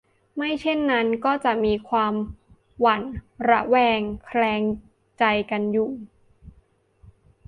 [0.35, 1.31] ไม่เช่นนั้นก็
[1.65, 2.13] มีความ
[2.79, 3.01] หวั่น
[3.49, 4.61] ระแวงแคลง
[5.17, 5.89] ใจกันอยู่